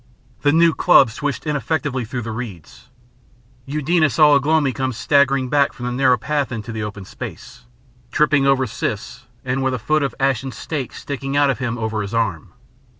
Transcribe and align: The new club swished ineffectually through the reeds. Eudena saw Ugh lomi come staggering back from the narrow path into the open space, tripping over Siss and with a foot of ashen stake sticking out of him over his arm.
The 0.41 0.51
new 0.51 0.73
club 0.73 1.11
swished 1.11 1.45
ineffectually 1.45 2.05
through 2.05 2.23
the 2.23 2.31
reeds. 2.31 2.89
Eudena 3.67 4.09
saw 4.09 4.33
Ugh 4.33 4.47
lomi 4.47 4.73
come 4.73 4.93
staggering 4.93 5.47
back 5.47 5.73
from 5.73 5.85
the 5.85 5.91
narrow 5.91 6.17
path 6.17 6.51
into 6.51 6.71
the 6.71 6.81
open 6.81 7.05
space, 7.05 7.65
tripping 8.11 8.47
over 8.47 8.65
Siss 8.65 9.25
and 9.45 9.61
with 9.61 9.75
a 9.75 9.77
foot 9.77 10.01
of 10.01 10.15
ashen 10.19 10.51
stake 10.51 10.93
sticking 10.93 11.37
out 11.37 11.51
of 11.51 11.59
him 11.59 11.77
over 11.77 12.01
his 12.01 12.15
arm. 12.15 12.51